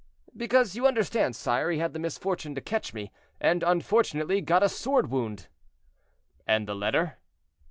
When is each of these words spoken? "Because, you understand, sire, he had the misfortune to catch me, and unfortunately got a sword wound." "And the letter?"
"Because, 0.35 0.75
you 0.75 0.87
understand, 0.87 1.35
sire, 1.35 1.69
he 1.69 1.77
had 1.77 1.93
the 1.93 1.99
misfortune 1.99 2.55
to 2.55 2.59
catch 2.61 2.91
me, 2.91 3.11
and 3.39 3.61
unfortunately 3.61 4.41
got 4.41 4.63
a 4.63 4.67
sword 4.69 5.11
wound." 5.11 5.47
"And 6.47 6.67
the 6.67 6.73
letter?" 6.73 7.19